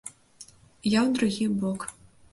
Я 0.97 1.01
ў 1.07 1.09
другі 1.19 1.45
бок. 1.65 1.89